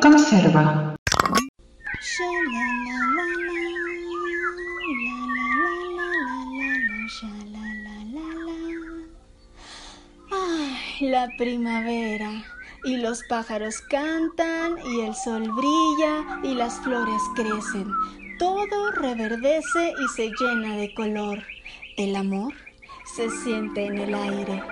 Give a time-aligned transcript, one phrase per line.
[0.00, 0.96] conserva.
[11.00, 12.44] La primavera.
[12.84, 17.90] Y los pájaros cantan y el sol brilla y las flores crecen.
[18.38, 21.42] Todo reverdece y se llena de color.
[21.96, 22.54] El amor
[23.16, 24.62] se siente en el aire.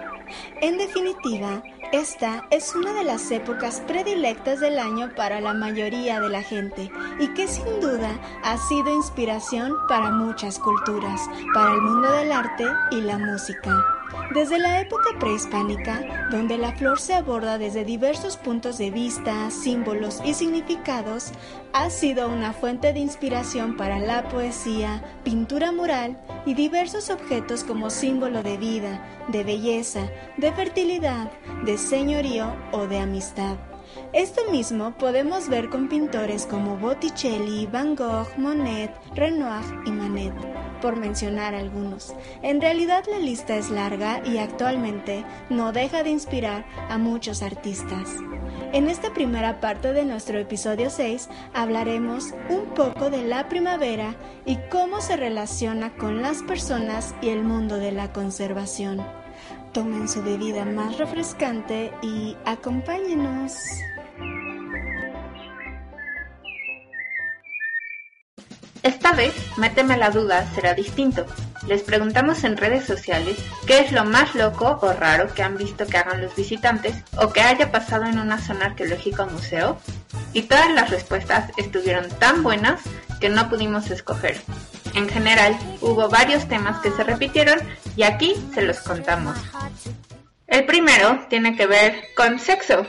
[0.61, 1.63] En definitiva,
[1.93, 6.91] esta es una de las épocas predilectas del año para la mayoría de la gente
[7.21, 11.21] y que sin duda ha sido inspiración para muchas culturas,
[11.55, 13.96] para el mundo del arte y la música.
[14.35, 20.21] Desde la época prehispánica, donde la flor se aborda desde diversos puntos de vista, símbolos
[20.25, 21.33] y significados,
[21.73, 27.91] ha sido una fuente de inspiración para la poesía, pintura mural y diversos objetos como
[27.91, 31.31] símbolo de vida, de belleza, de fertilidad,
[31.65, 33.57] de señorío o de amistad.
[34.13, 40.33] Esto mismo podemos ver con pintores como Botticelli, Van Gogh, Monet, Renoir y Manet,
[40.81, 42.15] por mencionar algunos.
[42.43, 48.17] En realidad la lista es larga y actualmente no deja de inspirar a muchos artistas.
[48.73, 54.57] En esta primera parte de nuestro episodio 6 hablaremos un poco de la primavera y
[54.71, 59.05] cómo se relaciona con las personas y el mundo de la conservación.
[59.73, 63.55] Tomen su bebida más refrescante y acompáñenos.
[68.87, 71.27] Esta vez, méteme la duda, será distinto.
[71.67, 75.89] Les preguntamos en redes sociales qué es lo más loco o raro que han visto
[75.89, 79.77] que hagan los visitantes o que haya pasado en una zona arqueológica o museo.
[80.33, 82.81] Y todas las respuestas estuvieron tan buenas
[83.21, 84.41] que no pudimos escoger.
[84.95, 87.59] En general, hubo varios temas que se repitieron
[87.97, 89.37] y aquí se los contamos.
[90.47, 92.87] El primero tiene que ver con sexo,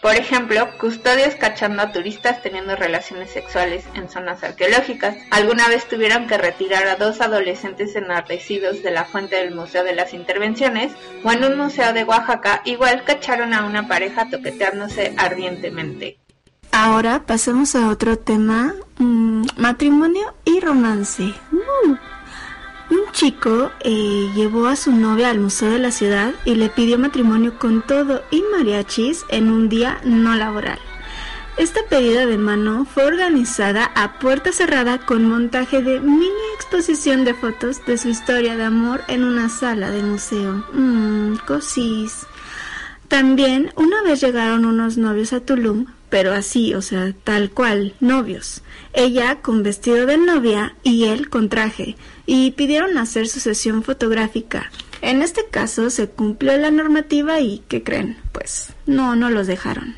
[0.00, 5.16] por ejemplo, custodios cachando a turistas teniendo relaciones sexuales en zonas arqueológicas.
[5.30, 9.94] Alguna vez tuvieron que retirar a dos adolescentes enardecidos de la fuente del Museo de
[9.94, 10.92] las Intervenciones
[11.24, 16.18] o en un museo de Oaxaca igual cacharon a una pareja toqueteándose ardientemente.
[16.70, 21.34] Ahora pasemos a otro tema, mm, matrimonio y romance.
[21.50, 22.17] Uh.
[22.90, 26.98] Un chico eh, llevó a su novia al museo de la ciudad y le pidió
[26.98, 30.78] matrimonio con todo y mariachis en un día no laboral.
[31.58, 37.34] Esta pedida de mano fue organizada a puerta cerrada con montaje de mini exposición de
[37.34, 40.64] fotos de su historia de amor en una sala de museo.
[40.72, 42.26] Mmm, cosis.
[43.08, 48.62] También una vez llegaron unos novios a Tulum, pero así, o sea, tal cual, novios.
[48.92, 51.96] Ella con vestido de novia y él con traje
[52.26, 54.70] y pidieron hacer su sesión fotográfica.
[55.00, 58.16] En este caso se cumplió la normativa y, ¿qué creen?
[58.32, 59.94] Pues no, no los dejaron.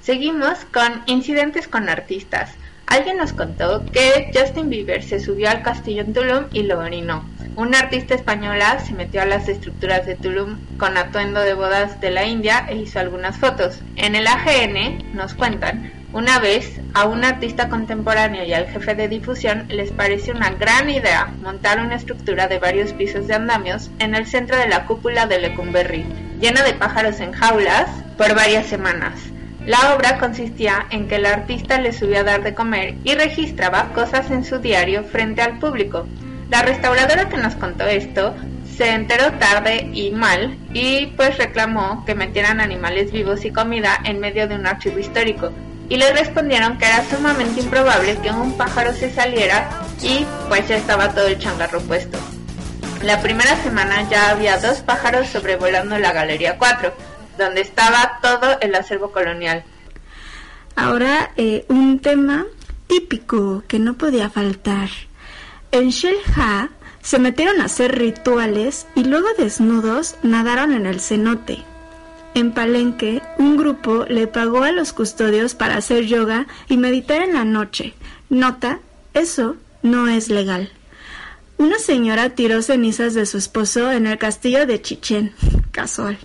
[0.00, 2.52] Seguimos con incidentes con artistas.
[2.86, 7.24] Alguien nos contó que Justin Bieber se subió al castillo en Tulum y lo orinó.
[7.56, 12.10] Una artista española se metió a las estructuras de Tulum con atuendo de bodas de
[12.10, 13.80] la India e hizo algunas fotos.
[13.96, 19.08] En el AGN nos cuentan una vez, a un artista contemporáneo y al jefe de
[19.08, 24.14] difusión les pareció una gran idea montar una estructura de varios pisos de andamios en
[24.14, 26.04] el centro de la cúpula de Lecumberri,
[26.40, 29.14] llena de pájaros en jaulas, por varias semanas.
[29.66, 33.92] La obra consistía en que el artista les subía a dar de comer y registraba
[33.92, 36.06] cosas en su diario frente al público.
[36.54, 38.32] La restauradora que nos contó esto
[38.76, 44.20] se enteró tarde y mal y pues reclamó que metieran animales vivos y comida en
[44.20, 45.50] medio de un archivo histórico,
[45.88, 49.68] y le respondieron que era sumamente improbable que un pájaro se saliera
[50.00, 52.18] y pues ya estaba todo el changarro puesto.
[53.02, 56.94] La primera semana ya había dos pájaros sobrevolando la Galería 4,
[57.36, 59.64] donde estaba todo el acervo colonial.
[60.76, 62.44] Ahora eh, un tema
[62.86, 64.88] típico que no podía faltar.
[65.74, 66.70] En Shelha
[67.02, 71.64] se metieron a hacer rituales y luego desnudos nadaron en el cenote.
[72.34, 77.34] En Palenque, un grupo le pagó a los custodios para hacer yoga y meditar en
[77.34, 77.94] la noche.
[78.30, 78.78] Nota,
[79.14, 80.70] eso no es legal.
[81.58, 85.32] Una señora tiró cenizas de su esposo en el castillo de Chichén,
[85.72, 86.18] casual.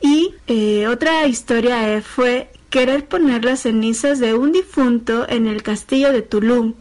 [0.00, 5.64] Y eh, otra historia eh, fue querer poner las cenizas de un difunto en el
[5.64, 6.74] castillo de Tulum.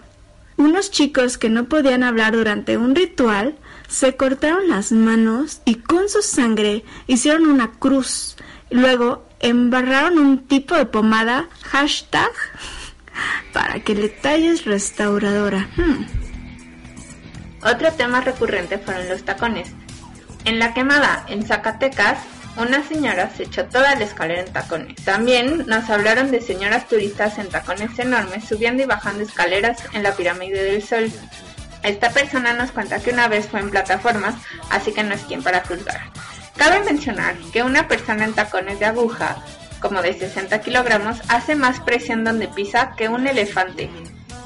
[0.57, 3.55] Unos chicos que no podían hablar durante un ritual
[3.87, 8.35] se cortaron las manos y con su sangre hicieron una cruz
[8.69, 12.31] Luego embarraron un tipo de pomada hashtag
[13.53, 15.69] para que le talles restauradora.
[15.75, 16.05] Hmm.
[17.63, 19.71] Otro tema recurrente fueron los tacones.
[20.45, 22.19] En la quemada en Zacatecas,
[22.57, 24.95] una señora se echó toda la escalera en tacones.
[25.03, 30.15] También nos hablaron de señoras turistas en tacones enormes subiendo y bajando escaleras en la
[30.15, 31.11] pirámide del sol.
[31.83, 34.35] Esta persona nos cuenta que una vez fue en plataformas,
[34.69, 36.01] así que no es quien para juzgar.
[36.55, 39.37] Cabe mencionar que una persona en tacones de aguja,
[39.81, 43.89] como de 60 kilogramos, hace más presión donde pisa que un elefante,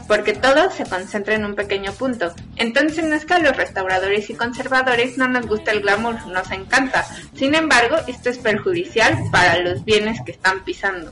[0.09, 2.33] porque todo se concentra en un pequeño punto.
[2.55, 6.49] Entonces no es que a los restauradores y conservadores no nos gusta el glamour, nos
[6.49, 7.05] encanta.
[7.35, 11.11] Sin embargo, esto es perjudicial para los bienes que están pisando.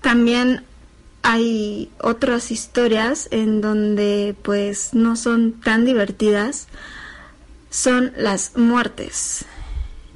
[0.00, 0.62] También
[1.22, 6.68] hay otras historias en donde pues no son tan divertidas.
[7.68, 9.44] Son las muertes.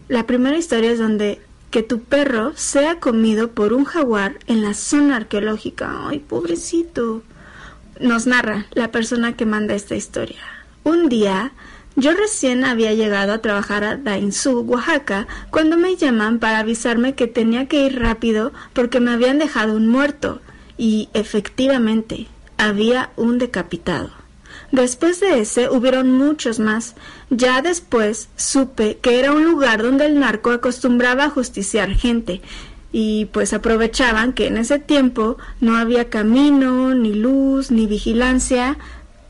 [0.06, 1.40] La primera historia es donde
[1.72, 6.06] que tu perro sea comido por un jaguar en la zona arqueológica.
[6.06, 7.24] Ay, pobrecito.
[8.00, 10.40] Nos narra la persona que manda esta historia.
[10.84, 11.52] Un día,
[11.96, 17.26] yo recién había llegado a trabajar a Dainzú, Oaxaca, cuando me llaman para avisarme que
[17.26, 20.40] tenía que ir rápido porque me habían dejado un muerto.
[20.76, 22.26] Y efectivamente,
[22.58, 24.10] había un decapitado.
[24.72, 26.94] Después de ese hubieron muchos más.
[27.30, 32.42] Ya después supe que era un lugar donde el narco acostumbraba a justiciar gente,
[32.92, 38.78] y pues aprovechaban que en ese tiempo no había camino, ni luz, ni vigilancia,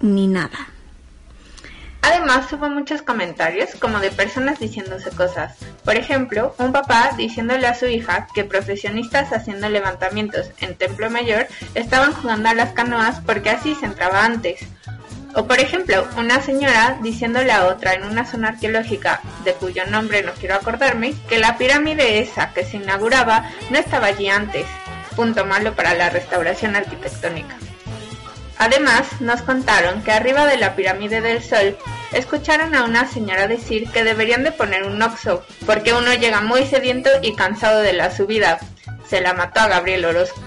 [0.01, 0.69] ni nada.
[2.03, 5.57] Además hubo muchos comentarios como de personas diciéndose cosas.
[5.85, 11.49] Por ejemplo, un papá diciéndole a su hija que profesionistas haciendo levantamientos en Templo Mayor
[11.75, 14.61] estaban jugando a las canoas porque así se entraba antes.
[15.37, 20.23] O por ejemplo, una señora diciéndole a otra en una zona arqueológica, de cuyo nombre
[20.23, 24.65] no quiero acordarme, que la pirámide esa que se inauguraba no estaba allí antes.
[25.15, 27.55] Punto malo para la restauración arquitectónica.
[28.57, 31.77] Además, nos contaron que arriba de la pirámide del Sol
[32.13, 36.65] escucharon a una señora decir que deberían de poner un oxo, porque uno llega muy
[36.65, 38.59] sediento y cansado de la subida.
[39.07, 40.41] Se la mató a Gabriel Orozco.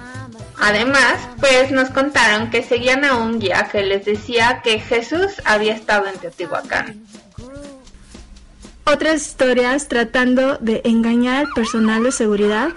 [0.59, 5.73] Además, pues nos contaron que seguían a un guía que les decía que Jesús había
[5.73, 7.01] estado en Teotihuacán.
[8.85, 12.69] Otras historias tratando de engañar al personal de seguridad.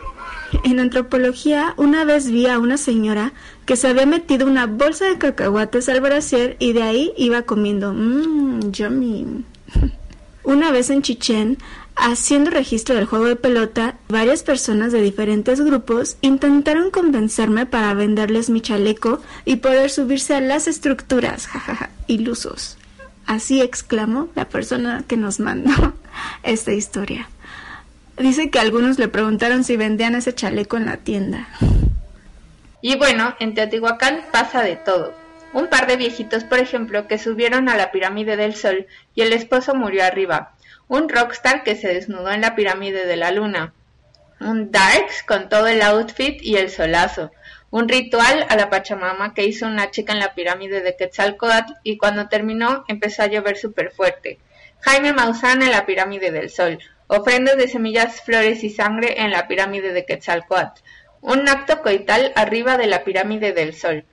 [0.65, 3.33] En antropología, una vez vi a una señora
[3.65, 7.93] que se había metido una bolsa de cacahuates al brasier y de ahí iba comiendo.
[7.95, 9.45] Mmm, yummy.
[10.45, 11.59] Una vez en Chichén,
[11.95, 18.49] Haciendo registro del juego de pelota, varias personas de diferentes grupos intentaron convencerme para venderles
[18.49, 22.79] mi chaleco y poder subirse a las estructuras, jajaja, ilusos.
[23.27, 25.95] Así exclamó la persona que nos mandó
[26.43, 27.29] esta historia.
[28.19, 31.49] Dice que algunos le preguntaron si vendían ese chaleco en la tienda.
[32.81, 35.15] Y bueno, en Teotihuacán pasa de todo.
[35.53, 39.33] Un par de viejitos, por ejemplo, que subieron a la pirámide del sol y el
[39.33, 40.53] esposo murió arriba
[40.93, 43.73] un rockstar que se desnudó en la pirámide de la luna,
[44.41, 47.31] un darks con todo el outfit y el solazo,
[47.71, 51.97] un ritual a la Pachamama que hizo una chica en la pirámide de Quetzalcoatl y
[51.97, 54.39] cuando terminó empezó a llover súper fuerte.
[54.81, 59.49] Jaime Maussan en la pirámide del Sol, ofrendas de semillas, flores y sangre en la
[59.49, 60.83] pirámide de Quetzalcoatl,
[61.23, 64.05] un acto coital arriba de la pirámide del Sol.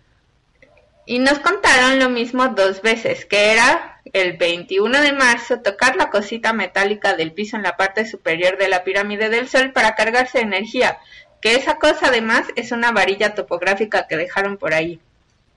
[1.05, 6.09] Y nos contaron lo mismo dos veces, que era el 21 de marzo tocar la
[6.09, 10.39] cosita metálica del piso en la parte superior de la pirámide del Sol para cargarse
[10.39, 10.99] energía,
[11.41, 14.99] que esa cosa además es una varilla topográfica que dejaron por ahí.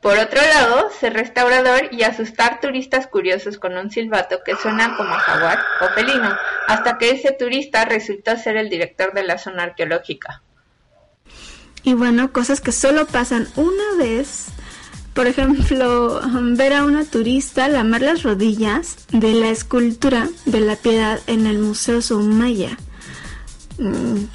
[0.01, 5.15] Por otro lado, ser restaurador y asustar turistas curiosos con un silbato que suena como
[5.15, 10.43] jaguar o felino, hasta que ese turista resultó ser el director de la zona arqueológica.
[11.85, 14.49] Y bueno, cosas que solo pasan una vez
[15.15, 16.21] por ejemplo,
[16.57, 21.59] ver a una turista lamar las rodillas de la escultura de la piedad en el
[21.59, 22.77] Museo Soumaya.
[23.79, 24.27] Mm,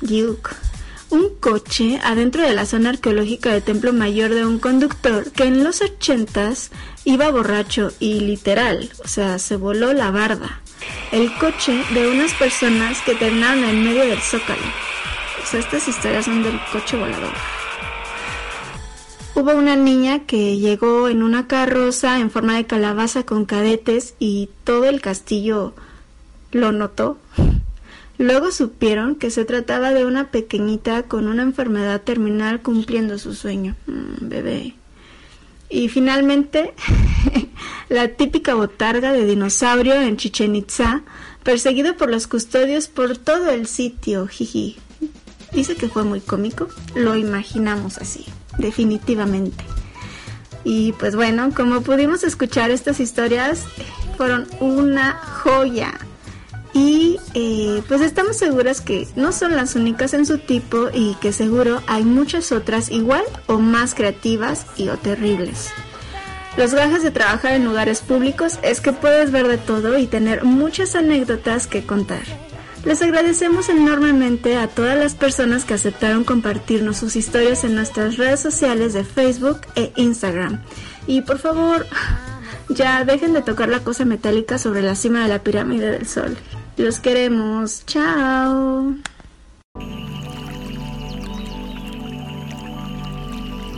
[1.10, 5.64] un coche adentro de la zona arqueológica de Templo Mayor de un conductor que en
[5.64, 6.72] los ochentas
[7.06, 10.62] iba borracho y literal, o sea, se voló la barda.
[11.12, 14.62] El coche de unas personas que terminaron en medio del zócalo.
[15.42, 17.57] O sea, estas historias son del coche volador.
[19.38, 24.50] Hubo una niña que llegó en una carroza en forma de calabaza con cadetes y
[24.64, 25.76] todo el castillo
[26.52, 27.20] lo notó.
[28.18, 33.76] Luego supieron que se trataba de una pequeñita con una enfermedad terminal cumpliendo su sueño.
[33.86, 34.74] Mm, bebé.
[35.70, 36.74] Y finalmente,
[37.90, 41.04] la típica botarga de dinosaurio en Chichen Itza,
[41.44, 44.26] perseguido por los custodios por todo el sitio.
[44.26, 44.78] Jiji.
[45.52, 46.70] Dice que fue muy cómico.
[46.96, 48.26] Lo imaginamos así
[48.58, 49.64] definitivamente.
[50.64, 53.66] Y pues bueno, como pudimos escuchar estas historias,
[54.18, 55.94] fueron una joya.
[56.74, 61.34] y eh, pues estamos seguras que no son las únicas en su tipo y que
[61.34, 65.70] seguro hay muchas otras igual o más creativas y o terribles.
[66.58, 70.44] Los gajes de trabajar en lugares públicos es que puedes ver de todo y tener
[70.44, 72.24] muchas anécdotas que contar.
[72.88, 78.40] Les agradecemos enormemente a todas las personas que aceptaron compartirnos sus historias en nuestras redes
[78.40, 80.62] sociales de Facebook e Instagram.
[81.06, 81.86] Y por favor,
[82.70, 86.38] ya dejen de tocar la cosa metálica sobre la cima de la pirámide del sol.
[86.78, 87.86] Los queremos.
[87.88, 88.96] Chao.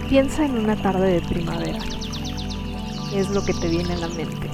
[0.08, 1.80] Piensa en una tarde de primavera.
[3.10, 4.52] ¿Qué es lo que te viene a la mente?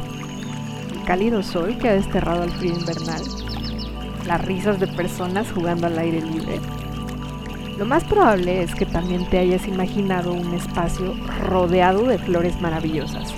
[0.93, 3.44] ¿El cálido sol que ha desterrado al frío invernal?
[4.25, 6.59] ¿Las risas de personas jugando al aire libre?
[7.77, 11.13] Lo más probable es que también te hayas imaginado un espacio
[11.47, 13.31] rodeado de flores maravillosas.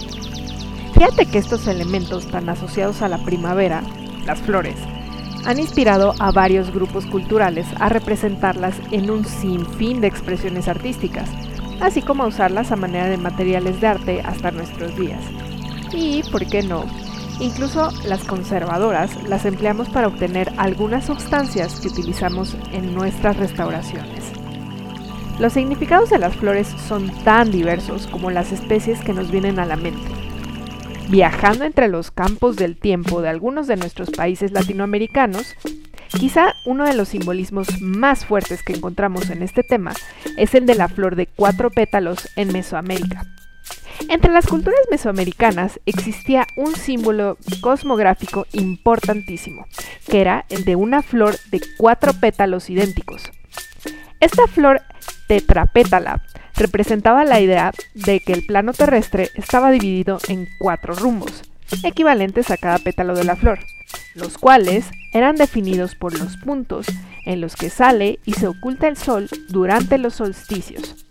[0.93, 3.81] Fíjate que estos elementos tan asociados a la primavera,
[4.25, 4.75] las flores,
[5.45, 11.29] han inspirado a varios grupos culturales a representarlas en un sinfín de expresiones artísticas,
[11.81, 15.21] así como a usarlas a manera de materiales de arte hasta nuestros días.
[15.91, 16.85] Y, ¿por qué no?
[17.39, 24.31] Incluso las conservadoras las empleamos para obtener algunas sustancias que utilizamos en nuestras restauraciones.
[25.39, 29.65] Los significados de las flores son tan diversos como las especies que nos vienen a
[29.65, 30.17] la mente
[31.09, 35.55] viajando entre los campos del tiempo de algunos de nuestros países latinoamericanos,
[36.19, 39.93] quizá uno de los simbolismos más fuertes que encontramos en este tema
[40.37, 43.25] es el de la flor de cuatro pétalos en Mesoamérica.
[44.09, 49.65] Entre las culturas mesoamericanas existía un símbolo cosmográfico importantísimo,
[50.07, 53.23] que era el de una flor de cuatro pétalos idénticos.
[54.19, 54.81] Esta flor
[55.27, 56.23] tetrapétala
[56.55, 61.43] representaba la idea de que el plano terrestre estaba dividido en cuatro rumbos,
[61.83, 63.59] equivalentes a cada pétalo de la flor,
[64.15, 66.87] los cuales eran definidos por los puntos
[67.25, 71.06] en los que sale y se oculta el sol durante los solsticios.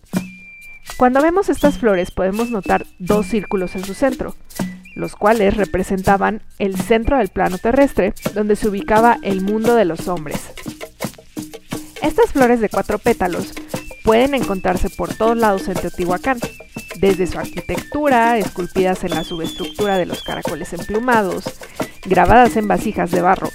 [0.97, 4.35] Cuando vemos estas flores podemos notar dos círculos en su centro,
[4.95, 10.09] los cuales representaban el centro del plano terrestre donde se ubicaba el mundo de los
[10.09, 10.41] hombres.
[12.01, 13.53] Estas flores de cuatro pétalos
[14.05, 16.39] pueden encontrarse por todos lados en Teotihuacán,
[16.99, 21.45] desde su arquitectura, esculpidas en la subestructura de los caracoles emplumados,
[22.07, 23.51] grabadas en vasijas de barro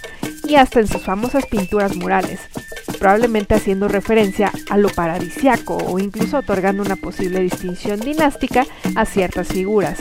[0.48, 2.40] y hasta en sus famosas pinturas murales,
[3.02, 9.48] probablemente haciendo referencia a lo paradisiaco o incluso otorgando una posible distinción dinástica a ciertas
[9.48, 9.98] figuras.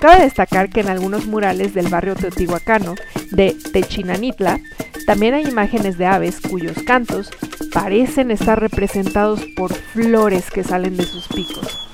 [0.00, 2.94] Cabe destacar que en algunos murales del barrio teotihuacano
[3.30, 4.60] de Techinanitla
[5.06, 7.30] también hay imágenes de aves cuyos cantos
[7.72, 11.90] parecen estar representados por flores que salen de sus picos.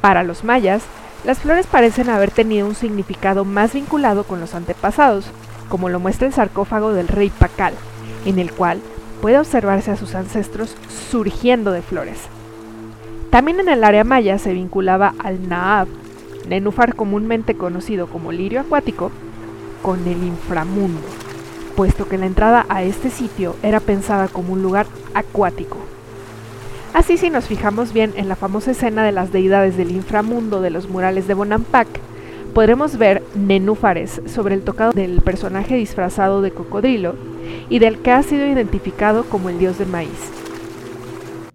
[0.00, 0.84] Para los mayas,
[1.24, 5.24] las flores parecen haber tenido un significado más vinculado con los antepasados,
[5.68, 7.74] como lo muestra el sarcófago del rey Pacal,
[8.24, 8.80] en el cual
[9.20, 10.76] puede observarse a sus ancestros
[11.10, 12.18] surgiendo de flores.
[13.30, 15.88] También en el área maya se vinculaba al Naab,
[16.48, 19.10] nenúfar comúnmente conocido como lirio acuático,
[19.82, 21.06] con el inframundo
[21.80, 24.84] puesto que la entrada a este sitio era pensada como un lugar
[25.14, 25.78] acuático.
[26.92, 30.68] Así si nos fijamos bien en la famosa escena de las deidades del inframundo de
[30.68, 31.88] los murales de Bonampak,
[32.52, 37.14] podremos ver nenúfares sobre el tocado del personaje disfrazado de cocodrilo
[37.68, 40.32] y del que ha sido identificado como el dios del maíz.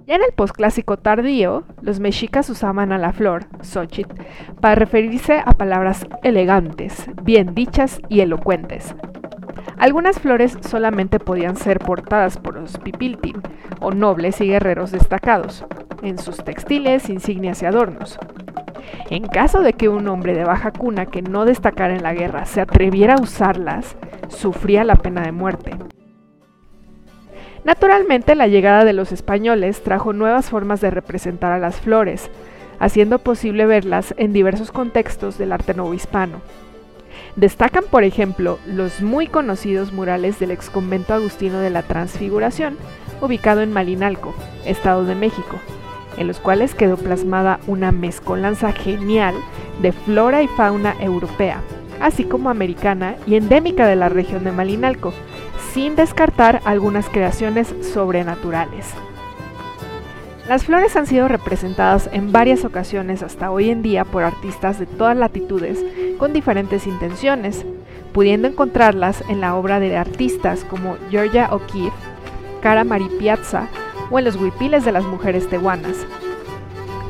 [0.07, 4.21] Ya en el posclásico tardío, los mexicas usaban a la flor, Xochitl,
[4.61, 8.95] para referirse a palabras elegantes, bien dichas y elocuentes,
[9.77, 13.41] algunas flores solamente podían ser portadas por los pipiltin,
[13.81, 15.65] o nobles y guerreros destacados,
[16.01, 18.17] en sus textiles, insignias y adornos.
[19.09, 22.45] En caso de que un hombre de baja cuna que no destacara en la guerra
[22.45, 23.97] se atreviera a usarlas,
[24.29, 25.75] sufría la pena de muerte.
[27.63, 32.29] Naturalmente, la llegada de los españoles trajo nuevas formas de representar a las flores,
[32.79, 36.41] haciendo posible verlas en diversos contextos del arte novohispano.
[37.35, 42.77] Destacan, por ejemplo, los muy conocidos murales del ex convento agustino de la Transfiguración,
[43.21, 45.59] ubicado en Malinalco, Estado de México,
[46.17, 49.33] en los cuales quedó plasmada una mezcolanza genial
[49.81, 51.61] de flora y fauna europea,
[51.99, 55.13] así como americana y endémica de la región de Malinalco,
[55.73, 58.87] sin descartar algunas creaciones sobrenaturales.
[60.47, 64.85] Las flores han sido representadas en varias ocasiones hasta hoy en día por artistas de
[64.85, 65.83] todas latitudes
[66.19, 67.65] con diferentes intenciones,
[68.13, 71.97] pudiendo encontrarlas en la obra de artistas como Georgia O'Keeffe,
[72.61, 73.67] Cara Marie Piazza
[74.11, 76.05] o en los huipiles de las mujeres tehuanas.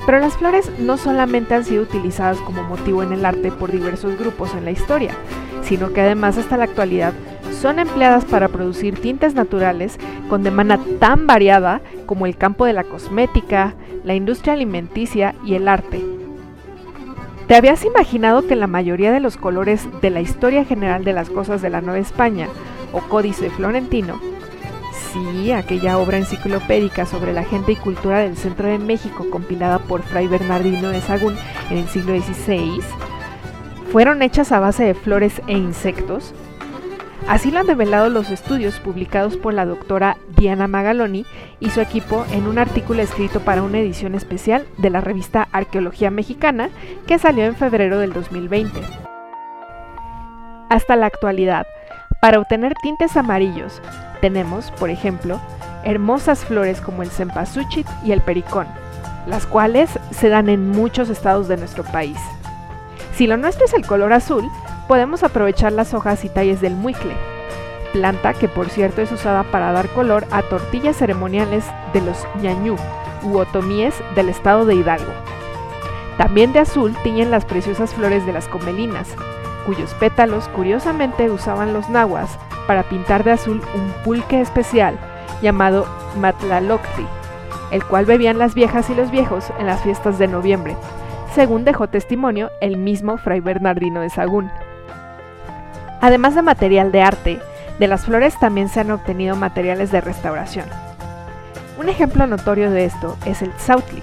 [0.06, 4.18] Pero las flores no solamente han sido utilizadas como motivo en el arte por diversos
[4.20, 5.16] grupos en la historia,
[5.64, 7.14] sino que además hasta la actualidad
[7.60, 9.98] son empleadas para producir tintes naturales
[10.30, 15.68] con demanda tan variada como el campo de la cosmética, la industria alimenticia y el
[15.68, 16.06] arte.
[17.48, 21.30] ¿Te habías imaginado que la mayoría de los colores de la historia general de las
[21.30, 22.48] cosas de la Nueva España
[22.92, 24.20] o Códice Florentino
[25.12, 30.04] Sí, aquella obra enciclopédica sobre la gente y cultura del centro de México compilada por
[30.04, 31.36] Fray Bernardino de Sagún
[31.70, 32.82] en el siglo XVI,
[33.92, 36.34] fueron hechas a base de flores e insectos.
[37.28, 41.26] Así lo han revelado los estudios publicados por la doctora Diana Magaloni
[41.60, 46.12] y su equipo en un artículo escrito para una edición especial de la revista Arqueología
[46.12, 46.70] Mexicana
[47.08, 48.82] que salió en febrero del 2020.
[50.70, 51.66] Hasta la actualidad,
[52.22, 53.82] para obtener tintes amarillos,
[54.26, 55.40] tenemos, por ejemplo,
[55.84, 58.66] hermosas flores como el cempasúchil y el pericón,
[59.28, 62.18] las cuales se dan en muchos estados de nuestro país.
[63.14, 64.50] Si lo nuestro es el color azul,
[64.88, 67.14] podemos aprovechar las hojas y talles del muicle,
[67.94, 71.64] planta que por cierto es usada para dar color a tortillas ceremoniales
[71.94, 72.78] de los ñañú
[73.22, 75.14] u otomíes del estado de Hidalgo.
[76.18, 79.08] También de azul tiñen las preciosas flores de las comelinas,
[79.66, 84.98] cuyos pétalos curiosamente usaban los nahuas para pintar de azul un pulque especial
[85.42, 85.86] llamado
[86.20, 87.06] Matlaloctli,
[87.72, 90.76] el cual bebían las viejas y los viejos en las fiestas de noviembre,
[91.34, 94.50] según dejó testimonio el mismo Fray Bernardino de Sagún.
[96.02, 97.40] Además de material de arte,
[97.80, 100.66] de las flores también se han obtenido materiales de restauración.
[101.78, 104.02] Un ejemplo notorio de esto es el tzautli,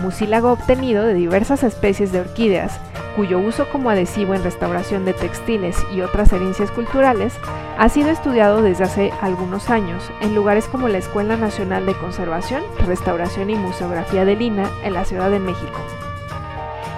[0.00, 2.78] mucílago obtenido de diversas especies de orquídeas
[3.18, 7.34] cuyo uso como adhesivo en restauración de textiles y otras herencias culturales
[7.76, 12.62] ha sido estudiado desde hace algunos años en lugares como la Escuela Nacional de Conservación,
[12.86, 15.80] Restauración y Museografía de Lina en la Ciudad de México.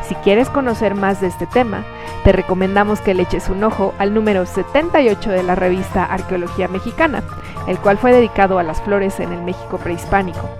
[0.07, 1.85] Si quieres conocer más de este tema,
[2.23, 7.23] te recomendamos que le eches un ojo al número 78 de la revista Arqueología Mexicana,
[7.67, 10.51] el cual fue dedicado a las flores en el México prehispánico,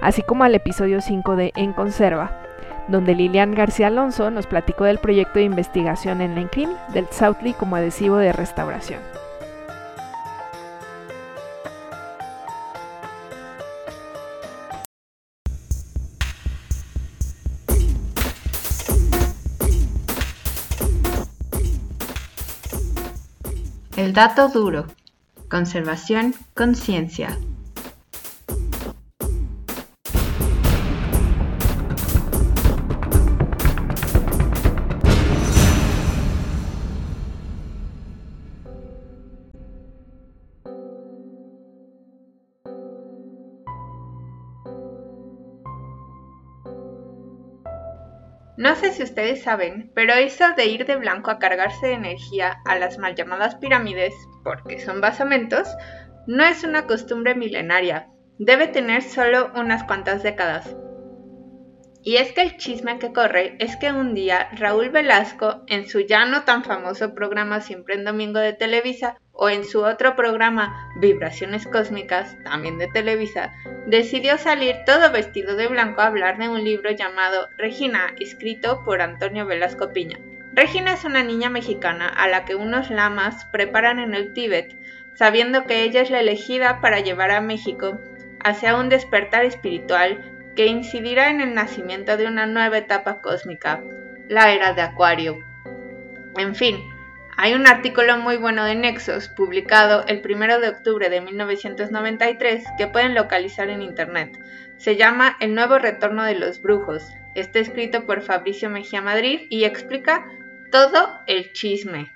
[0.00, 2.40] así como al episodio 5 de En Conserva,
[2.88, 7.52] donde Lilian García Alonso nos platicó del proyecto de investigación en la INCRIM del Southly
[7.54, 9.00] como adhesivo de restauración.
[23.96, 24.86] El dato duro.
[25.50, 27.36] Conservación, conciencia.
[48.60, 52.58] No sé si ustedes saben, pero eso de ir de blanco a cargarse de energía
[52.66, 54.12] a las mal llamadas pirámides,
[54.44, 55.66] porque son basamentos,
[56.26, 60.76] no es una costumbre milenaria, debe tener solo unas cuantas décadas.
[62.02, 66.00] Y es que el chisme que corre es que un día Raúl Velasco, en su
[66.00, 70.90] ya no tan famoso programa Siempre en Domingo de Televisa, o en su otro programa
[70.96, 73.52] Vibraciones Cósmicas, también de Televisa,
[73.86, 79.00] decidió salir todo vestido de blanco a hablar de un libro llamado Regina, escrito por
[79.00, 80.18] Antonio Velasco Piña.
[80.52, 84.76] Regina es una niña mexicana a la que unos lamas preparan en el Tíbet,
[85.14, 87.98] sabiendo que ella es la elegida para llevar a México
[88.42, 93.82] hacia un despertar espiritual que incidirá en el nacimiento de una nueva etapa cósmica,
[94.28, 95.38] la era de Acuario.
[96.36, 96.76] En fin,
[97.38, 102.88] hay un artículo muy bueno de Nexos, publicado el 1 de octubre de 1993, que
[102.88, 104.38] pueden localizar en internet.
[104.76, 107.10] Se llama El nuevo retorno de los brujos.
[107.34, 110.26] Está escrito por Fabricio Mejía Madrid y explica
[110.70, 112.12] todo el chisme.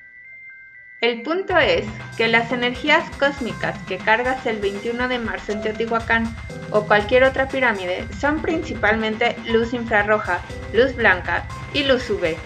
[1.04, 1.84] El punto es
[2.16, 6.34] que las energías cósmicas que cargas el 21 de marzo en Teotihuacán
[6.70, 10.40] o cualquier otra pirámide son principalmente luz infrarroja,
[10.72, 12.38] luz blanca y luz UV.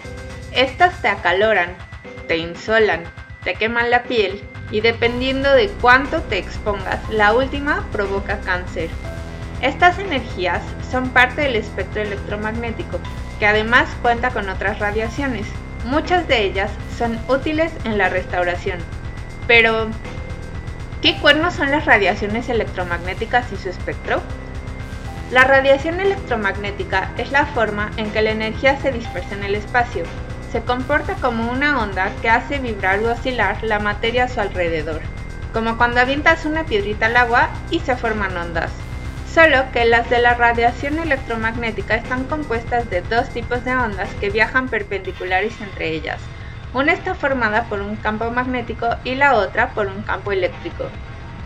[0.51, 1.69] Estas te acaloran,
[2.27, 3.05] te insolan,
[3.45, 4.41] te queman la piel
[4.71, 8.89] y dependiendo de cuánto te expongas, la última provoca cáncer.
[9.61, 12.99] Estas energías son parte del espectro electromagnético,
[13.39, 15.45] que además cuenta con otras radiaciones,
[15.85, 18.79] Muchas de ellas son útiles en la restauración.
[19.47, 19.87] Pero,
[21.01, 24.21] ¿qué cuernos son las radiaciones electromagnéticas y su espectro?
[25.31, 30.03] La radiación electromagnética es la forma en que la energía se dispersa en el espacio.
[30.51, 35.01] Se comporta como una onda que hace vibrar o oscilar la materia a su alrededor,
[35.53, 38.71] como cuando avientas una piedrita al agua y se forman ondas
[39.29, 44.31] solo que las de la radiación electromagnética están compuestas de dos tipos de ondas que
[44.31, 46.31] viajan perpendiculares entre ellas,
[46.71, 50.97] Una está formada por un campo magnético y la otra por un campo eléctrico.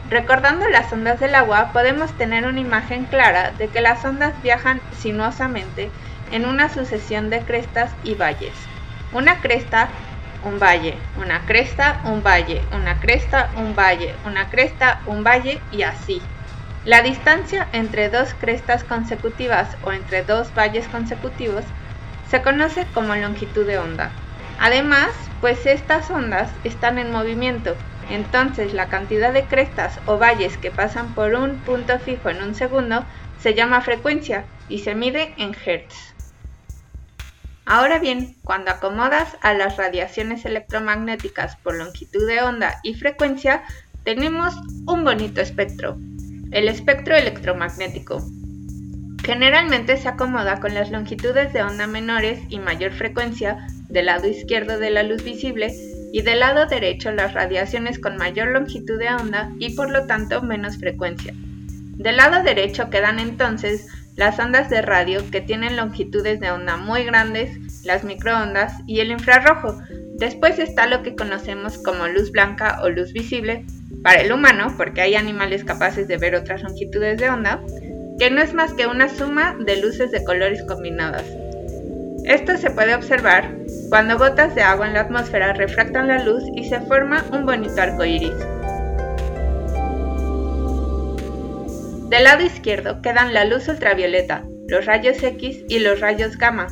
[0.04, 4.82] Recordando las ondas del agua, podemos tener una imagen clara de que las ondas viajan
[4.92, 5.96] sinuosamente
[6.30, 8.72] en una sucesión de crestas y valles.
[9.12, 10.02] Una cresta,
[10.42, 15.84] un valle, una cresta, un valle, una cresta, un valle, una cresta, un valle y
[15.84, 16.33] así.
[16.86, 21.64] La distancia entre dos crestas consecutivas o entre dos valles consecutivos
[22.30, 24.12] se conoce como longitud de onda.
[24.60, 27.78] Además, pues estas ondas están en movimiento,
[28.10, 32.54] entonces la cantidad de crestas o valles que pasan por un punto fijo en un
[32.54, 33.06] segundo
[33.40, 36.14] se llama frecuencia y se mide en hertz.
[37.66, 43.64] Ahora bien, cuando acomodas a las radiaciones electromagnéticas por longitud de onda y frecuencia,
[44.04, 44.54] tenemos
[44.86, 45.98] un bonito espectro,
[46.54, 48.24] el espectro electromagnético.
[49.24, 54.78] Generalmente se acomoda con las longitudes de onda menores y mayor frecuencia del lado izquierdo
[54.78, 55.74] de la luz visible
[56.12, 60.42] y del lado derecho las radiaciones con mayor longitud de onda y por lo tanto
[60.42, 61.34] menos frecuencia.
[61.36, 67.04] Del lado derecho quedan entonces las ondas de radio que tienen longitudes de onda muy
[67.04, 69.82] grandes, las microondas y el infrarrojo.
[70.20, 73.66] Después está lo que conocemos como luz blanca o luz visible,
[74.04, 77.62] para el humano, porque hay animales capaces de ver otras longitudes de onda,
[78.20, 81.24] que no es más que una suma de luces de colores combinadas.
[82.26, 83.54] Esto se puede observar
[83.90, 87.82] cuando gotas de agua en la atmósfera refractan la luz y se forma un bonito
[87.82, 88.34] arco iris.
[92.10, 96.68] Del lado izquierdo quedan la luz ultravioleta, los rayos X y los rayos gamma,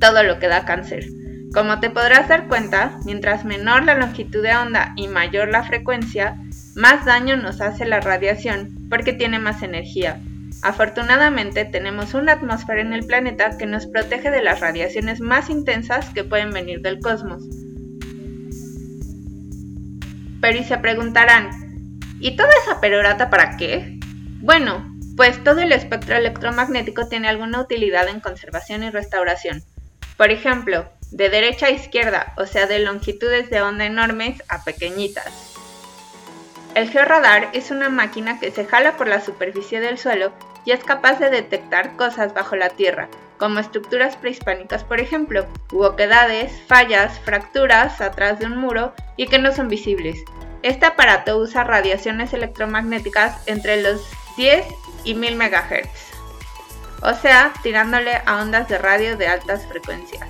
[0.00, 1.04] todo lo que da cáncer.
[1.52, 6.36] Como te podrás dar cuenta, mientras menor la longitud de onda y mayor la frecuencia,
[6.76, 10.20] más daño nos hace la radiación porque tiene más energía.
[10.62, 16.10] Afortunadamente tenemos una atmósfera en el planeta que nos protege de las radiaciones más intensas
[16.10, 17.42] que pueden venir del cosmos.
[20.42, 21.50] Pero y se preguntarán,
[22.20, 23.98] ¿y toda esa perorata para qué?
[24.42, 29.62] Bueno, pues todo el espectro electromagnético tiene alguna utilidad en conservación y restauración.
[30.18, 35.55] Por ejemplo, de derecha a izquierda, o sea, de longitudes de onda enormes a pequeñitas.
[36.76, 40.30] El georradar es una máquina que se jala por la superficie del suelo
[40.66, 43.08] y es capaz de detectar cosas bajo la tierra,
[43.38, 49.38] como estructuras prehispánicas por ejemplo, u oquedades, fallas, fracturas atrás de un muro y que
[49.38, 50.22] no son visibles.
[50.62, 54.66] Este aparato usa radiaciones electromagnéticas entre los 10
[55.04, 55.88] y 1000 MHz,
[57.00, 60.28] o sea, tirándole a ondas de radio de altas frecuencias.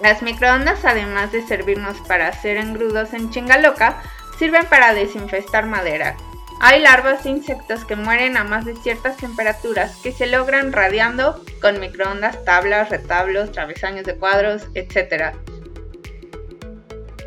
[0.00, 4.02] Las microondas, además de servirnos para hacer engrudos en chingaloca,
[4.38, 6.16] Sirven para desinfestar madera.
[6.60, 11.42] Hay larvas de insectos que mueren a más de ciertas temperaturas que se logran radiando
[11.60, 15.34] con microondas, tablas, retablos, travesaños de cuadros, etc.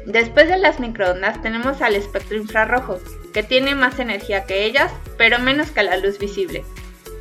[0.06, 3.00] Después de las microondas tenemos al espectro infrarrojo,
[3.34, 6.66] que tiene más energía que ellas, pero menos que la luz visible.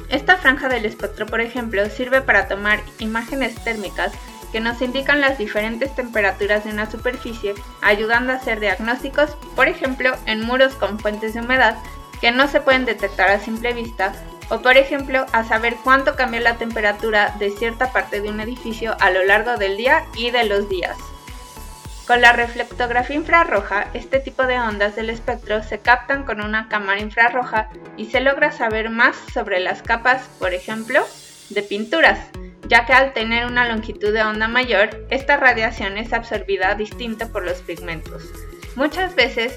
[0.09, 4.13] Esta franja del espectro, por ejemplo, sirve para tomar imágenes térmicas
[4.53, 10.17] que nos indican las diferentes temperaturas de una superficie, ayudando a hacer diagnósticos, por ejemplo,
[10.27, 11.77] en muros con fuentes de humedad
[12.21, 14.13] que no se pueden detectar a simple vista,
[14.51, 18.97] o por ejemplo, a saber cuánto cambia la temperatura de cierta parte de un edificio
[19.01, 20.97] a lo largo del día y de los días.
[22.07, 27.01] Con la reflectografía infrarroja, este tipo de ondas del espectro se captan con una cámara
[27.01, 31.07] infrarroja y se logra saber más sobre las capas, por ejemplo,
[31.51, 32.19] de pinturas,
[32.71, 37.45] ya que al tener una longitud de onda mayor, esta radiación es absorbida distinta por
[37.45, 38.23] los pigmentos.
[38.77, 39.53] Muchas veces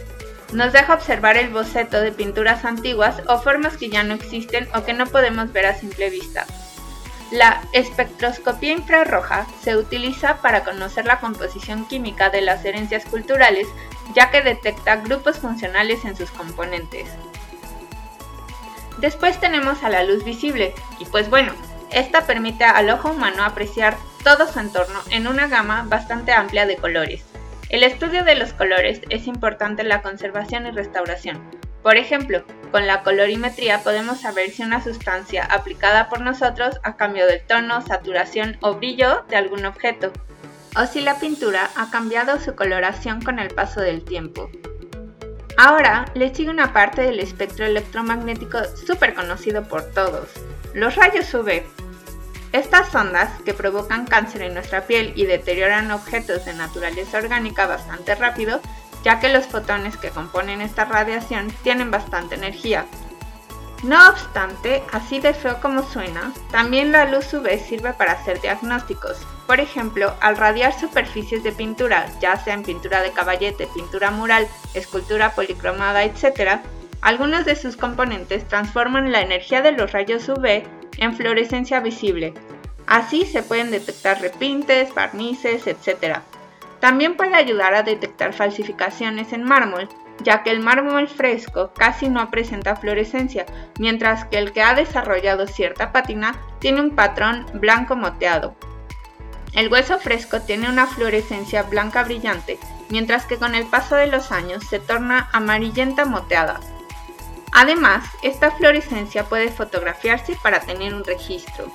[0.52, 4.84] nos deja observar el boceto de pinturas antiguas o formas que ya no existen o
[4.84, 6.48] que no podemos ver a simple vista.
[7.30, 13.68] La espectroscopía infrarroja se utiliza para conocer la composición química de las herencias culturales,
[14.16, 17.08] ya que detecta grupos funcionales en sus componentes.
[18.98, 21.54] Después tenemos a la luz visible, y pues bueno,
[21.94, 26.78] esta permite al ojo humano apreciar todo su entorno en una gama bastante amplia de
[26.78, 27.24] colores.
[27.70, 31.42] El estudio de los colores es importante en la conservación y restauración.
[31.82, 37.32] Por ejemplo, con la colorimetría podemos saber si una sustancia aplicada por nosotros ha cambiado
[37.32, 40.12] el tono, saturación o brillo de algún objeto,
[40.76, 44.50] o si la pintura ha cambiado su coloración con el paso del tiempo.
[45.58, 50.30] Ahora le sigue una parte del espectro electromagnético súper conocido por todos,
[50.74, 51.64] los rayos UV.
[52.54, 58.14] Estas ondas, que provocan cáncer en nuestra piel y deterioran objetos de naturaleza orgánica bastante
[58.14, 58.62] rápido,
[59.04, 62.86] ya que los fotones que componen esta radiación tienen bastante energía.
[63.82, 69.18] No obstante, así de feo como suena, también la luz UV sirve para hacer diagnósticos.
[69.48, 74.48] Por ejemplo, al radiar superficies de pintura, ya sea en pintura de caballete, pintura mural,
[74.76, 76.62] escultura policromada, etc.,
[77.02, 80.64] algunos de sus componentes transforman la energía de los rayos UV
[80.98, 82.34] en fluorescencia visible.
[82.88, 86.20] Así se pueden detectar repintes, barnices, etc.
[86.80, 89.88] También puede ayudar a detectar falsificaciones en mármol,
[90.22, 93.46] ya que el mármol fresco casi no presenta fluorescencia,
[93.80, 98.56] mientras que el que ha desarrollado cierta pátina tiene un patrón blanco moteado.
[99.54, 102.58] El hueso fresco tiene una fluorescencia blanca brillante,
[102.90, 106.60] mientras que con el paso de los años se torna amarillenta moteada.
[107.54, 111.72] Además, esta fluorescencia puede fotografiarse para tener un registro.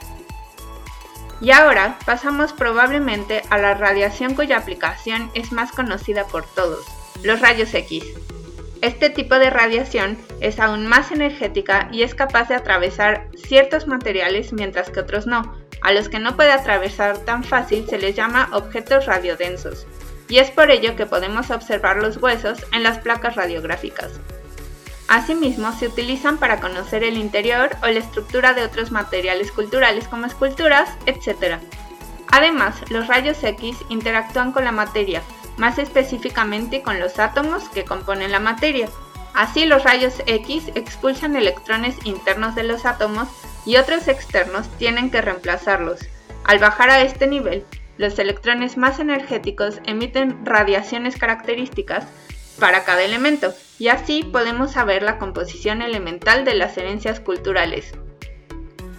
[1.40, 6.84] Y ahora pasamos probablemente a la radiación cuya aplicación es más conocida por todos,
[7.22, 8.04] los rayos X.
[8.80, 14.52] Este tipo de radiación es aún más energética y es capaz de atravesar ciertos materiales
[14.52, 15.56] mientras que otros no.
[15.80, 19.86] A los que no puede atravesar tan fácil se les llama objetos radiodensos,
[20.28, 24.20] y es por ello que podemos observar los huesos en las placas radiográficas.
[25.08, 30.26] Asimismo, se utilizan para conocer el interior o la estructura de otros materiales culturales como
[30.26, 31.56] esculturas, etc.
[32.30, 35.22] Además, los rayos X interactúan con la materia,
[35.56, 38.90] más específicamente con los átomos que componen la materia.
[39.32, 43.28] Así los rayos X expulsan electrones internos de los átomos
[43.64, 46.00] y otros externos tienen que reemplazarlos.
[46.44, 47.64] Al bajar a este nivel,
[47.96, 52.04] los electrones más energéticos emiten radiaciones características
[52.58, 57.92] para cada elemento y así podemos saber la composición elemental de las herencias culturales.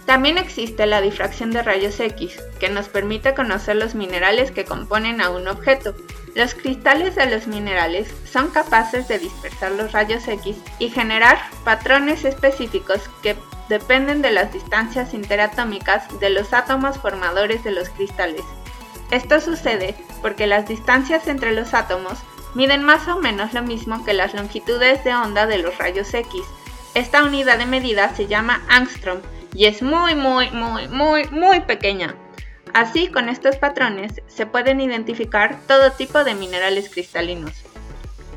[0.06, 5.20] También existe la difracción de rayos X, que nos permite conocer los minerales que componen
[5.20, 5.94] a un objeto.
[6.34, 12.24] Los cristales de los minerales son capaces de dispersar los rayos X y generar patrones
[12.24, 13.36] específicos que
[13.68, 18.42] dependen de las distancias interatómicas de los átomos formadores de los cristales.
[19.12, 22.18] Esto sucede porque las distancias entre los átomos
[22.54, 26.42] miden más o menos lo mismo que las longitudes de onda de los rayos X.
[26.94, 29.18] Esta unidad de medida se llama angstrom
[29.54, 32.14] y es muy muy muy muy muy pequeña.
[32.72, 37.64] Así, con estos patrones se pueden identificar todo tipo de minerales cristalinos.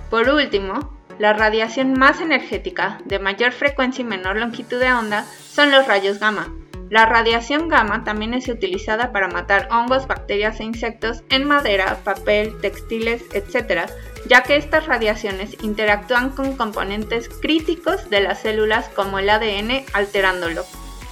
[0.10, 5.72] Por último, la radiación más energética, de mayor frecuencia y menor longitud de onda, son
[5.72, 6.52] los rayos gamma.
[6.94, 12.56] La radiación gamma también es utilizada para matar hongos, bacterias e insectos en madera, papel,
[12.62, 13.90] textiles, etc.,
[14.28, 20.66] ya que estas radiaciones interactúan con componentes críticos de las células como el ADN alterándolo.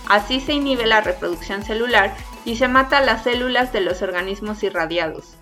[0.08, 2.16] Así se inhibe la reproducción celular
[2.46, 5.36] y se mata las células de los organismos irradiados.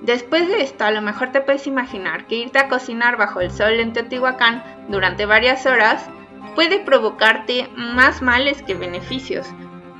[0.00, 3.52] Después de esto, a lo mejor te puedes imaginar que irte a cocinar bajo el
[3.52, 6.10] sol en Teotihuacán durante varias horas
[6.54, 9.46] puede provocarte más males que beneficios.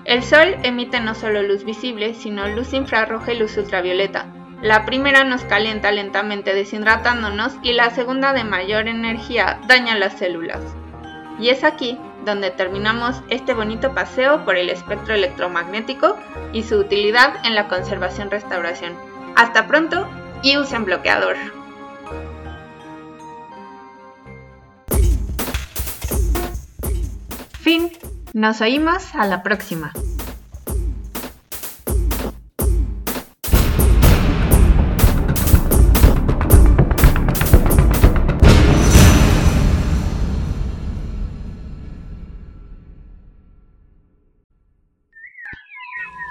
[0.04, 4.26] El sol emite no solo luz visible, sino luz infrarroja y luz ultravioleta.
[4.60, 10.60] La primera nos calienta lentamente deshidratándonos y la segunda de mayor energía daña las células.
[11.38, 16.16] Y es aquí donde terminamos este bonito paseo por el espectro electromagnético
[16.52, 18.94] y su utilidad en la conservación-restauración.
[19.34, 20.08] Hasta pronto
[20.42, 21.36] y usen bloqueador.
[28.35, 29.92] Nos oímos a la próxima.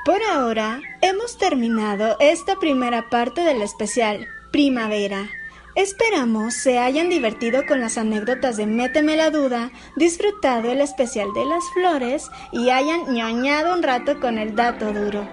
[0.04, 5.30] Por ahora, hemos terminado esta primera parte del especial Primavera.
[5.76, 11.46] Esperamos se hayan divertido con las anécdotas de Méteme la Duda, disfrutado el especial de
[11.46, 15.26] las flores y hayan ñoñado un rato con el dato duro.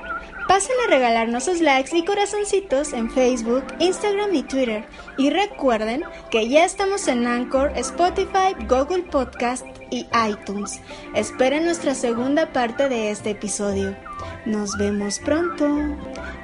[0.47, 4.87] Pasen a regalarnos sus likes y corazoncitos en Facebook, Instagram y Twitter.
[5.19, 10.81] Y recuerden que ya estamos en Anchor, Spotify, Google Podcast y iTunes.
[11.15, 13.95] Esperen nuestra segunda parte de este episodio.
[14.47, 15.69] Nos vemos pronto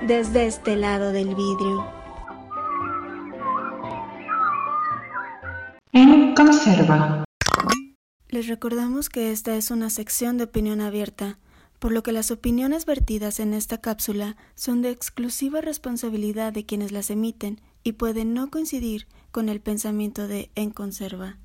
[0.03, 2.04] desde este lado del vidrio.
[5.95, 7.25] En conserva.
[8.29, 11.39] Les recordamos que esta es una sección de opinión abierta,
[11.79, 16.91] por lo que las opiniones vertidas en esta cápsula son de exclusiva responsabilidad de quienes
[16.91, 21.39] las emiten y pueden no coincidir con el pensamiento de En Conserva.